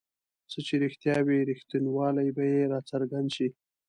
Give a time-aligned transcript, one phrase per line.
[0.51, 3.47] څه چې رښتیا وي رښتینوالی به یې راڅرګند شي.